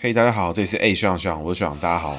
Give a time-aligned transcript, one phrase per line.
[0.00, 2.16] 嘿，大家好，这里是 A 学长学长，我是学长，大家好。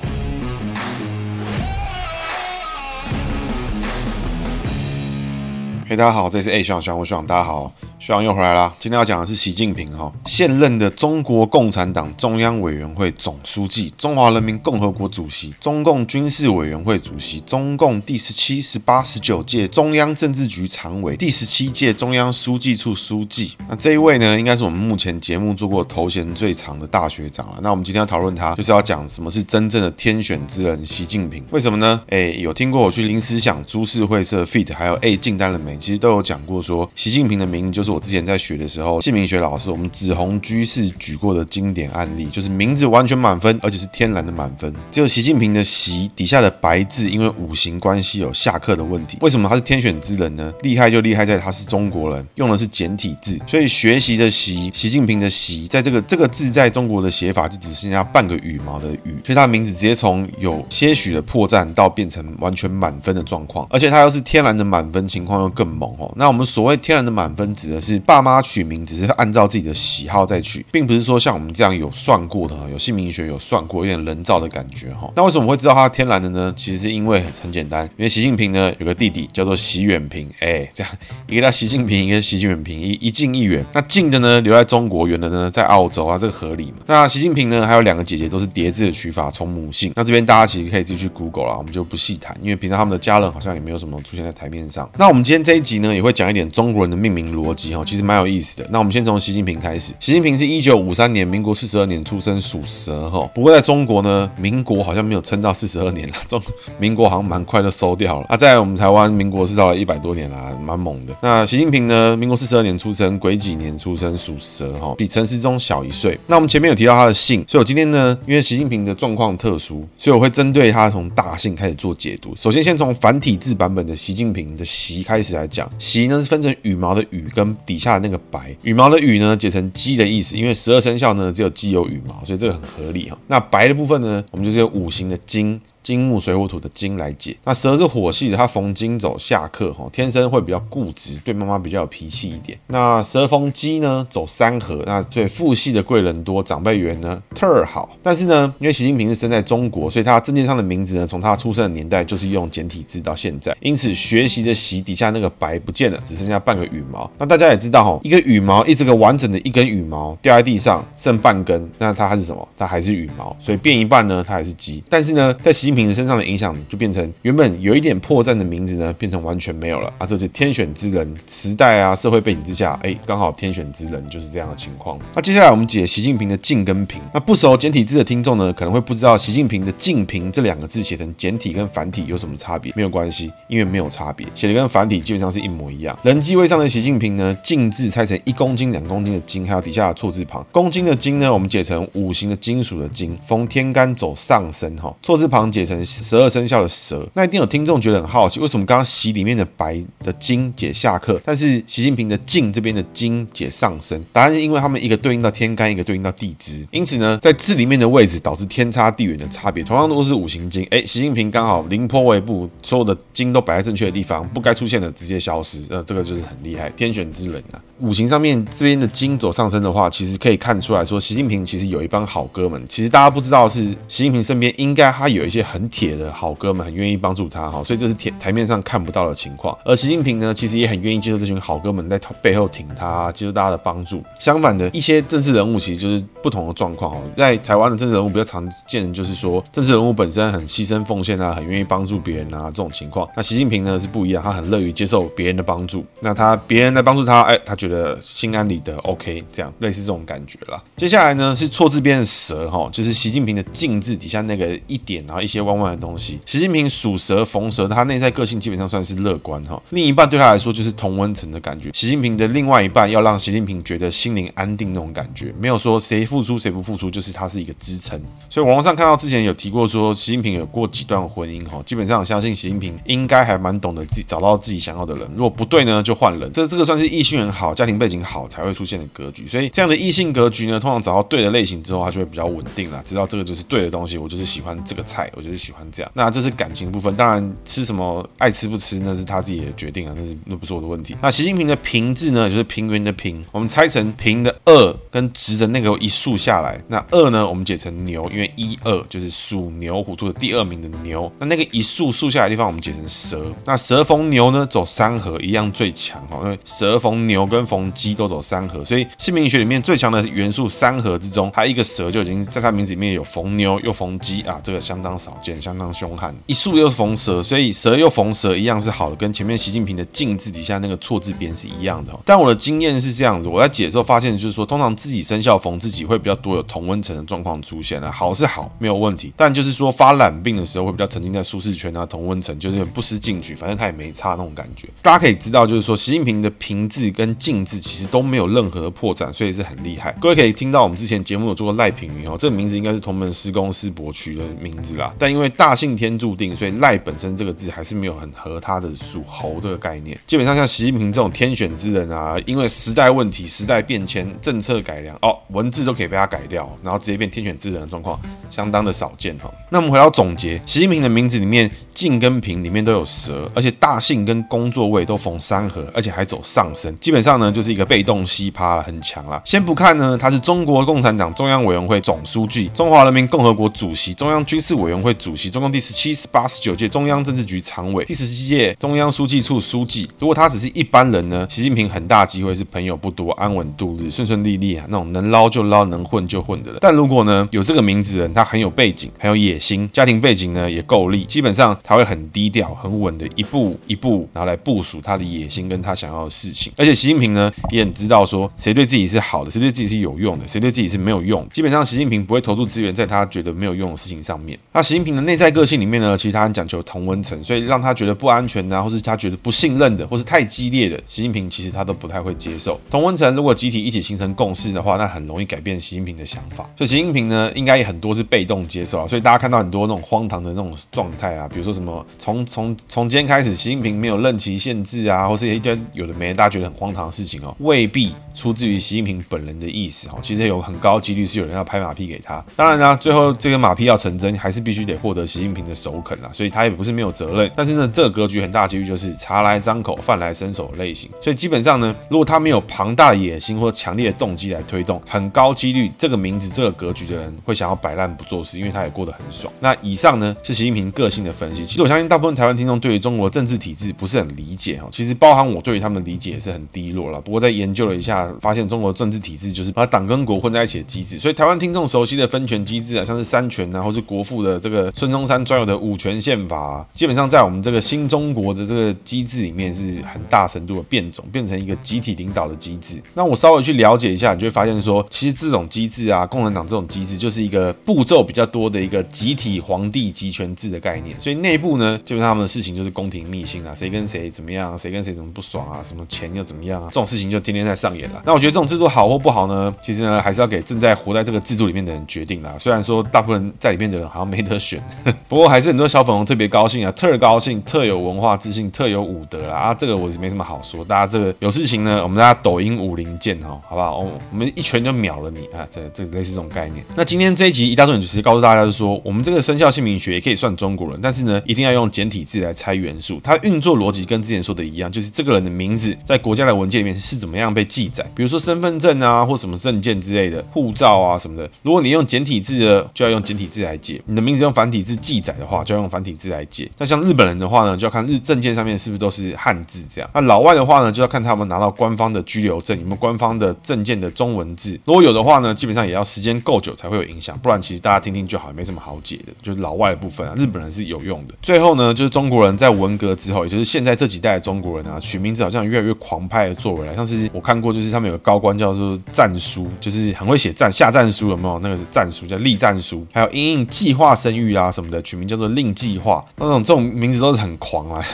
[5.88, 7.72] 嘿，大家好，这里是 A 学长学长，我是学长，大家好。
[8.00, 23.52] 学长又回来啦，今天要讲的是习近平哈，现任的中国共产党中央委员会总书记、中华人民共和国主席、中共军事委员会主席、中共第十七、十八、十九届中央政治局常委、第十七届中央书记处书记。
[23.68, 27.60] 那这一位呢，应该是我们目前节目做过头衔最长的大学长了。
[27.62, 31.44] 那我们今天要讨论他，就是要讲什么是真正的天选之人——习近平。
[31.52, 32.02] 为什么呢？
[32.08, 35.76] 哎，有听过我去临时想株式会社 fit 还有 A 进单了没？
[35.76, 37.89] 其实都有讲过说，习近平的名就是。
[37.90, 44.72] 我之前在学的时候，姓名学老师我们紫红居士举过的经典案例，就是名字完全满分，而且是天然的满分。
[44.92, 49.18] 只有习近平的习底下的白字，因为五行关系有下课的问题。
[49.22, 50.54] 为什么他是天选之人呢？
[50.62, 66.12] 厉害就厉害在他是中国人，用的是简体字，所以学习的习，习近平的习，在这个这个字在中国的写法就只剩下半个羽毛的羽，所以他的名字直接从有些许的破绽到变成完全满分的状况，而且他又是天然的满分，情况又更猛哦。
[66.16, 67.79] 那我们所谓天然的满分指的。
[67.82, 75.12] 是爸妈取名只是按照自己的喜好再取，并不是说像我们这样有算过的，有姓名学有算过，有点人造的感觉哈。
[75.16, 76.54] 那为什么会知道他天然的呢？
[76.56, 80.94] 其实是因为很简单，因为习近平呢有个弟弟叫做习远平，哎，这样
[81.28, 83.64] 一个叫习近平，一个习近平，一一近一远。
[83.74, 86.78] 那近的呢留在中国，远的呢在澳洲啊，这个合理嘛？
[86.88, 89.92] 那习近平呢还有两个姐姐都是叠字的取法，从母姓。
[89.96, 94.90] 那这边大家其实可以自己去 Google 了，我们就不细谈，因为平常他们的家人好像也没有什么出现在台面上。
[94.98, 97.69] 那我们今天这一集呢也会讲一点中国人的命名逻辑。
[97.86, 98.68] 其实蛮有意思的。
[98.70, 99.94] 那我们先从习近平开始。
[100.00, 103.30] 习近平是一九五三年，民国四十二年出生，属蛇哈。
[103.34, 106.42] 不过在中国呢，民国好像没有撑到四十二年了， 中
[106.80, 108.26] 民国好像蛮快就收掉了。
[108.30, 111.16] 啊，在我们台湾，民国是到了一百多年啦，蛮猛的。
[111.22, 116.20] 那习近平呢，民国四十二年出生，癸己年出生，属蛇哈，比陈时中小一岁。
[116.28, 122.36] 那我们前面有提到他的姓，所以我今天呢，因为习近平的状况特殊，所以我会针对他从大姓开始做解读。
[122.36, 125.70] 首先，先从繁体字版本的习近平的习开始来讲。
[125.78, 133.18] 习呢是分成羽毛的羽跟底下的那个白，羽毛的羽呢解成鸡的意思，因为十二生肖呢只有鸡有羽毛，所以这个很合理哈。
[133.28, 135.60] 那白的部分呢，我们就是有五行的金。
[135.82, 142.58] 金木水火土的金来解，那蛇是火系的，它逢金走下克哈，天生会比较固执，对妈妈比较有脾气一点。
[142.68, 147.90] 那蛇逢鸡呢，走三合，那所以父系的贵人多，长辈缘呢特好。
[148.04, 157.10] 但是呢，因为习近平是生在中国，所以他证件上的名字呢，从他出生的年代就是用简体字到现在，因此学习的习底下那个白不见了，只剩下半个羽毛。
[157.18, 162.48] 那大家也知道哈，一个羽毛，一这个完整的一根羽毛掉在地上剩半根，那它还是什么？
[162.58, 164.84] 它还是羽毛，所以变一半呢，它还是鸡。
[164.90, 170.08] 但是呢，在习近平身上的影响就变成原本有一点破绽的名字呢，变成完全没有了啊！
[170.08, 174.98] 这是天选之人，时代啊，社会背景之下，哎，刚好天选之人就是这样的情况。
[175.14, 177.00] 那接下来我们解习近平的近跟平。
[177.14, 182.74] 那不熟简体字的听众呢，可能会不知道习近平的近平这两个字写成简体跟繁体有什么差别？
[182.76, 185.96] 没有关系，因为没有差别，写的跟繁体基本上是一模一样。
[186.02, 190.44] 人机位上的习近平呢，近字拆成一公斤、两公斤的斤，还有底下的错字旁。
[190.52, 194.92] 公斤的斤呢，我们解成五行的金属的金，逢天干走上升哈。
[195.04, 195.80] 错字旁解成。
[195.86, 204.04] 十二生肖的蛇，那一定有听众觉得很好奇，为什么刚刚习里面的白的金解下克，但是习近平的近这边的金解上升？
[204.14, 209.64] 答案是因为他们一个对应到天干，一个对应到地支，因此呢，在字里面的位置导致天差地远的差别。
[209.64, 217.62] 同样都是五行金，哎，习近平刚好凌波微步，所有的金都摆在正确的地方，不该出现的直接消失，呃，这个就是很厉害，天选之人啊。
[217.80, 222.62] 五行上面这边的金走上升的话，其实可以看出来说，习近平其实有一帮好哥们。
[222.68, 227.64] 其实大家不知道是，习近平身边应该他有一些很铁的好哥们，很愿意帮助他哈。
[227.64, 229.58] 所以这是台台面上看不到的情况。
[229.66, 234.04] 而习近平呢，其实也很愿意接受这群好哥们在背后挺他，接受大家的帮助。
[234.20, 237.02] 相反的一些政治人物，其实就是不同的状况哦。
[237.18, 243.08] 在台湾的政治人物比较常见就是说，政治人物本身很牺牲奉献啊，很愿意帮助别人啊这种情况。
[243.16, 245.84] 那习近平呢是不一样，他很乐于接受别人的帮助。
[246.02, 247.98] 那他别人来帮助他，哎，他觉得。
[248.02, 250.62] 心安理得，OK，这样类似这种感觉啦。
[250.76, 256.20] 接下来呢是错字边的蛇哈，就是习近平的近字底下那个一点，然后一些弯弯的东西。
[256.26, 259.62] 习近平属蛇逢蛇，他内在个性基本上算是乐观哈。
[259.70, 261.70] 另一半对他来说就是同温层的感觉。
[261.74, 268.00] 习近平的另外一半要让习近平觉得心灵安定那种感觉，没有说谁付出谁不付出，就是他是一个支撑。
[268.30, 275.10] 所以网络上看到之前有提过说习近平有过几段婚姻哈，基本上我相信习近平应该还蛮懂得自己找到自己想要的人。
[275.16, 276.32] 如果不对呢，就换人。
[276.32, 282.82] 这这个算是异性缘好，家庭背景好才会出现的格局，所以这样的异性格局呢，通常找到对的类型之后，他就会比较稳定了。
[282.86, 285.92] 知道这个就是对的东西，我就是喜欢这个菜，我就就是喜欢这样。
[285.94, 290.96] 那这是感情部分，当然吃什么爱吃不吃那是他自己的决定啊，那是那不是我的问题。
[291.02, 301.12] 那习近平的平字呢，就是平原的平，我们拆成平的二跟直的那个一竖下来，那二呢我们解成牛，因为一二就是属牛虎兔的第二名的牛。
[301.20, 316.16] 那那个一竖竖下来的地方我们解成蛇，那蛇逢牛呢走三合一样最强哈，因为蛇逢牛跟逢鸡都走三合，所以姓名学里面最强的元素三合之中，它一个蛇就已经在它名字里面有逢牛又逢鸡啊，这个相当少见，相当凶悍。
[316.26, 321.94] 一竖又逢蛇，所以蛇又逢蛇一样是好的，跟前面习近平的进字底下那个错字边是一样的。
[322.06, 334.68] 但我的经验是这样子，我在解的时候发现，就是说通常自己生肖逢自己会比较多有同温层的状况出现啊，好是好没有问题，但就是说发懒病的时候会比较沉浸在舒适圈啊，同温层就是不思进取，反正他也没差那种感觉。
[334.82, 339.96] 大家可以知道，就是说习近平的平字跟进字其实都没有任何的破绽，所以是很厉害。
[340.00, 349.98] 各位可以听到我们之前节目有做过赖品云哦，这个名字应该是同门师公师伯取的名字啦，但因为大姓天注定，所以赖本身这个字还是没有很合他的属猴这个概念。
[350.06, 359.32] 基本上像习近平这种天选之人啊，因为时代问题、时代变迁、政策改良哦，文字都可以被他改掉，然后直接变天选之人的状况，相当的少见哈。
[359.50, 369.22] 那我们回到总结，习近平的名字里面进跟平里面都有蛇，而且大姓跟工作位都逢三合，而且还走上升，基本上呢就是一个被动奇葩了，很强了。
[369.26, 379.90] 先不看呢，他是中国共产党中央委员会总书记、中华人民共和国主席、中央军事委员会主席、中共第十七、十八、十九届中央政治局常委、第十七届中央书记处书记。
[379.98, 386.60] 如果他只是一般人呢，习近平很大机会是朋友不多，安稳度日，顺顺利利啊，那种能捞就捞，能混就混的人。
[386.62, 396.52] 但如果呢有这个名字的人，他很有背景，很有野心，家庭背景呢也够力，基本上他会很低调、很稳的一步一步拿来部署他的野心跟他想要的事情。
[396.58, 401.26] 而且习近平呢也很知道说谁对自己是好的，谁对自己是有用的，谁对自己是没有用。
[401.30, 404.38] 基本上习近平不会投注资源在他觉得没有用的事情上面。
[404.52, 412.60] 那习近平的内在个性里面呢，其实他很讲究同温层，所以让他觉得不安全啊，或是他觉得不信任的，或是太激烈的，习近平其实他都不太会接受。
[412.70, 416.50] 同温层如果集体一起形成共识的话，那很容易改变习近平的想法。
[416.56, 418.88] 所以习近平呢，应该也很多是被动接受啊。
[418.88, 430.00] 所以大家看到很多那种荒唐的那种状态啊，比如说什么从从从今天开始，习近平没有任期限制啊，或是一堆有的没的，大家觉得很荒唐的事情哦，未必出自于习近平本人的意思哦。
[430.02, 432.24] 其实有很高几率是有人要拍马屁给他。
[432.36, 436.10] 当然呢，最后这个马屁要成真，还是必须得获得习近平的首肯啊。
[436.14, 437.32] 所以他也不是没有责任。
[437.36, 440.90] 但是呢，这个格局很大几率就是茶来张口，饭来伸手类型。
[441.02, 449.32] 所以基本上呢，如果他没有庞大的野心或强烈的动机来推动，很高几率这个名字、这个格局的人会想要摆烂不做事，因为他也过得很爽。
[449.40, 451.46] 那以上呢是习近平个性的分析。
[451.46, 454.68] 其实我相信大部分台湾听众对于中国政治体制不是很理解哦。
[454.72, 457.00] 其实包含我对于他们的理解也是很低落了。
[457.00, 460.98] 不过在研究了一下，发现中国政治体制就是把党跟国混在一起的机制。
[460.98, 472.82] 所以台湾听众熟悉的分权机制啊，像是三权啊，或是国父的这个孙中山专有的五权宪法，基本上在我们这个新中国的这个机制里面是很大程度的变种，变成一个集体领导的机制。
[472.94, 481.00] 那我稍微去了解一下，你就会发现说，其实这种机制啊，共产党这种机制就是一个步骤比较多的一个集体皇帝集权制的概念。
[481.00, 488.02] 所以内部呢，基本上他们的事情就是宫廷秘辛啊，谁跟谁怎么样，谁跟谁怎么不爽啊，什么钱又怎么样啊，这种事情就天天在上演了。
[488.06, 492.36] 那我觉得这种制度好或不好呢，其实呢还是要给正在活在这个制度里面的人决定啦。
[492.40, 494.49] 虽然说大部分在里面的人好像没得选，
[495.08, 500.64] 不过还是很多小粉红特别高兴啊，特高兴，特有文化自信，特有武德啦啊，这个我是没什么好说。
[500.64, 503.80] 大家这个有事情呢，我们大家抖音武林见哦，好不好？
[503.80, 506.64] 我我们一拳就秒了你啊，这这类似这种概念。
[506.76, 513.00] 那今天这一集一大重点就是告诉大家，就是说我们这个生肖姓名学也可以算中国人，但是呢，一定要用简体字来猜元素。
[513.04, 521.30] 它运作逻辑跟之前说的一样，就是这个人的名字在国家的文件里面是怎么样被记载，比如说身份证啊，或什么证件之类的，护照啊什么的。
[521.44, 526.50] 如果你用简体字的，就要用简体字来解；你的名字用繁体字记载的话，就要用繁体字来解。
[526.58, 529.90] 那像日本人的话呢，就要看日证件上面是不是都是汉字这样。
[529.94, 534.58] 那老外的话呢，就要看他们拿到官方的居留证，有没有官方的证件的中文字。
[534.64, 539.12] 如果有的话呢，基本上也要时间够久才会有影响，不然其实大家听听就好，没什么好解的。
[539.22, 541.14] 就是老外的部分啊，日本人是有用的。
[541.22, 546.74] 最后呢，就是中国人在文革之后，也就是现在这几代中国人啊，取名字好像越来越狂派的作为了。
[546.74, 551.40] 像是我看过，就是他们有个高官叫做战书，就是很会写战下战书，有没有？
[551.40, 556.04] 那个是战书叫立战书，还有因应计划生育啊什么的，取名叫做令计划。
[556.18, 557.84] 那种这种名字都是很狂啊。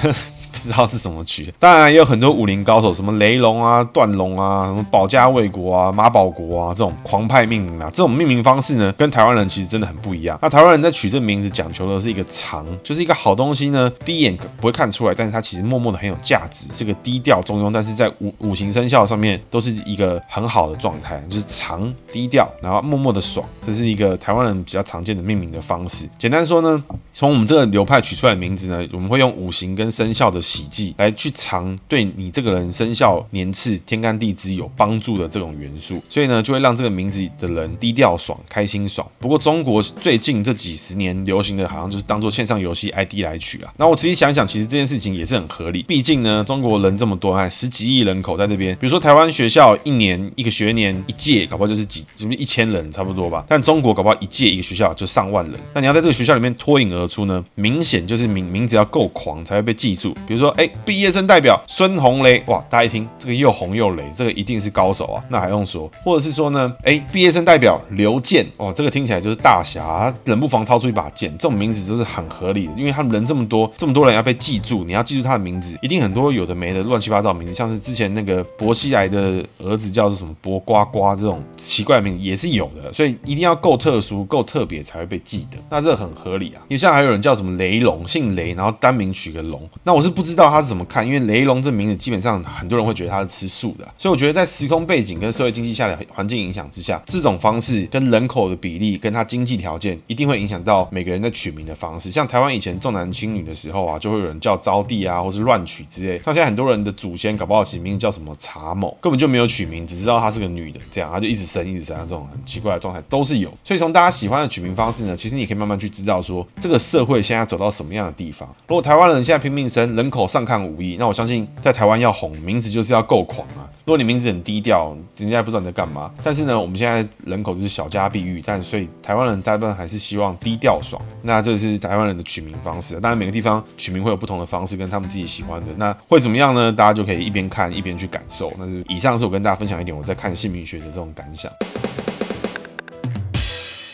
[0.55, 10.39] 不知道是什么取的，当然也有很多武林高手，什么雷龙啊、段龙啊、什么保家卫国啊、马保国啊，这种狂派命名啊，这种命名方式呢，跟台湾人其实真的很不一样。
[10.41, 26.07] 那台湾人在取这个名字讲求的是一个长，就是一个好东西呢，第一眼不会看出来，但是它其实默默的很有价值，是个低调中庸，但是在五五行生肖上面都是一个很好的状态，就是长低调，然后默默的爽，这是一个台湾人比较常见的命名的方式。
[26.25, 39.07] 简单说呢，从我们这个流派取出来的名字呢，我们会用五行跟生肖的喜忌来去藏对你这个人生肖年次天干地支有帮助的这种元素，所以呢，就会让这个名字的人低调爽、开心爽。
[39.19, 43.71] 不过中国最近这几十年流行的好像就是当做线上游戏 ID 来取啊。
[43.77, 48.75] 那我仔细想想，其实这件事情也是很合理，毕竟呢，中国人这么多，哎，十几亿人口在这边。
[48.79, 53.45] 比如说台湾学校一年一个学年一届，搞不好就是几，是不是一千人差不多吧？
[53.47, 55.59] 但中国搞不好一届一个学校就上万人。
[55.75, 60.13] 那你要在这个学校里面脱颖而出呢，明显就是名名字要够狂才会被记住。
[60.25, 65.91] 比如说，哎，毕业生代表孙红雷，哇，大家一听这个又红又雷，这个一定是高手啊，那还用说？
[66.03, 86.61] 或者是说呢，哎，毕业生代表刘健，哦，这个听起来就是大侠，冷不防掏出一把剑，这种名字都是很合理的，因为他们人这么多，这么多人要被记住，你要记住他的名字，一定很多有的没的乱七八糟名字，像是之前那个薄熙来的儿子叫做什么薄瓜瓜这种奇怪的名字也是有的，所以一定要够特殊、够特别才会被记得，那这很很合理啊。
[86.67, 102.11] 因为像还有人叫什么雷龙，姓雷，然后单名取个龙，那我是不知道他是怎么看，因为雷龙这名字基本上很多人会觉得他是吃素的，所以我觉得在时空背景跟社会经济下的环境影响之下，这种方式跟人口的比例跟他经济条件一定会影响到每个人在取名的方式。
[102.11, 106.19] 像台湾以前重男轻女的时候啊，就会有人叫招娣啊，或是乱取之类。
[106.19, 113.51] 像现在很多人的祖先搞不好起名叫什么查某，根本就没有取名，只知道她是个女的，这样他就一直生一直生，这种很奇怪的状态都是有。
[113.63, 118.47] 所以从大家喜欢的取名方式呢，其实你可以慢慢去知道说这个社会现在走到什么样的地方。
[118.67, 123.69] 如果台湾人现在拼命生，人口上看五亿，那我相信在台湾要红，名字就是要够狂啊。
[123.85, 126.09] 如果你名字很低调，人家也不知道你在干嘛。
[126.23, 130.99] 但是呢，我们现在人口就是小家碧玉，但所以台湾人大部分还是希望低调爽。
[131.21, 132.99] 那这是台湾人的取名方式。
[132.99, 135.67] 当然每个地方取名会有不同的方式，跟他们自己喜欢的。
[135.77, 136.71] 那会怎么样呢？
[136.71, 138.51] 大家就可以一边看一边去感受。
[138.57, 141.51] 那是以上是我跟大家分享一点我在看姓名学的这种感想。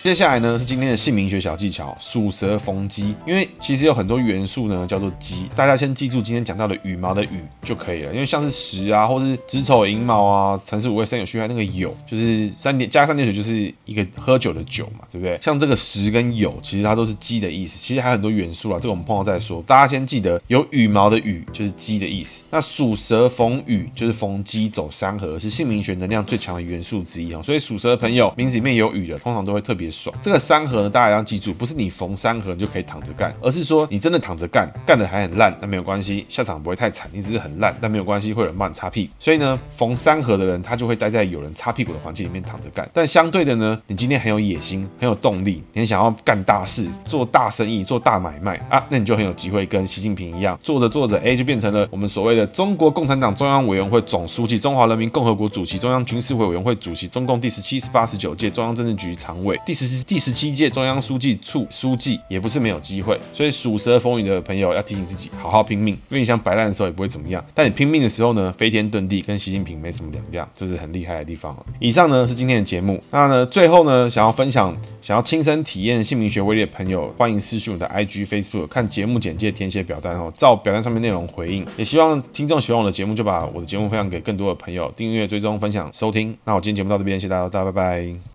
[0.04, 3.14] 接下来呢是今天的姓名学小技巧，属蛇逢鸡。
[3.24, 8.12] 因为其实有很多元素呢叫做鸡，大家先记住今天讲到的羽毛的羽就可以了。
[8.12, 15.38] 因为像是时啊，或是子丑寅卯啊，辰巳午未申酉戌亥那个酉，就是三点加三点水就是一个喝酒的酒嘛，对不对？
[15.40, 17.78] 像这个时跟酉，其实它都是鸡的意思。
[17.78, 19.64] 其实还有很多元素啊，这个我们碰到再说。
[19.68, 22.42] 大家先记得有羽毛的羽就是鸡的意思。
[22.50, 27.40] 那属蛇逢羽就是逢鸡走三合，是姓名学能量最强的元素之一啊。
[27.44, 29.91] 所以属蛇的朋友名字里面有羽的，通常都会特别。
[29.92, 37.10] 爽，这个三合呢，大家要记住，不是你逢三合你就可以躺着干，而是说你真的躺着干，干的还很烂，那没有关系，下场不会太惨。
[37.14, 39.14] 你只是很烂，但没有关系，会有人帮你擦屁股。
[39.20, 42.90] 所以呢，逢三合的人，他就会待在有人擦屁股的环境里面躺着干。
[42.94, 60.22] 但相对的呢，你今天很有野心，很有动力，你想要干大事，做大生意，做大买卖啊，那你就很有机会跟习近平一样，做着做着，哎，就变成了我们所谓的中国共产党中央委员会总书记、中华人民共和国主席、中央军事会委员会主席、中共第十七、十八、十九届中央政治局常委、第十第。
[60.22, 71.58] 十七届中央书记处书记也不是没有机会，所以属蛇风雨的朋友要提醒自己好好拼命，因为你想摆烂的时候也不会怎么样，但你拼命的时候呢，飞天遁地，跟习近平没什么两样，这是很厉害的地方。
[71.80, 81.66] 以上呢是今天的节目，那呢最后呢想要分享，想要亲身体验姓名学威力的朋友，欢迎私讯我的 IG、Facebook，看节目简介，填写表单哦，照表单上面内容回应。
[81.78, 86.38] 也希望听众喜欢我的节目，就把我的节目分享给更多的朋友，订阅、追踪、分享、收听。
[86.44, 88.31] 那我今天节目到这边，谢谢，大家拜拜。